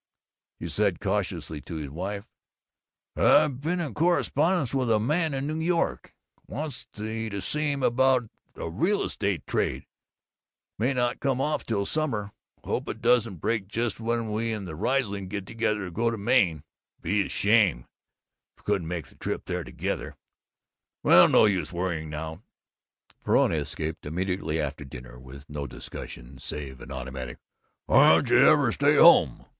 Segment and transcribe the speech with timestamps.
[0.59, 2.25] He said cautiously to his wife,
[3.15, 6.15] "I've been in correspondence with a man in New York
[6.47, 9.85] wants me to see him about a real estate trade
[10.79, 12.31] may not come off till summer.
[12.63, 16.17] Hope it doesn't break just when we and the Rieslings get ready to go to
[16.17, 16.63] Maine.
[16.99, 17.85] Be a shame
[18.57, 20.15] if we couldn't make the trip there together.
[21.03, 22.41] Well, no use worrying now."
[23.23, 27.37] Verona escaped, immediately after dinner, with no discussion save an automatic
[27.85, 29.45] "Why don't you ever stay home?"